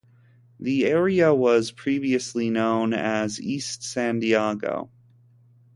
The 0.59 0.85
area 0.87 1.31
was 1.31 1.69
previously 1.71 2.49
known 2.49 2.91
as 2.91 3.39
East 3.39 3.83
San 3.83 4.17
Diego. 4.17 4.89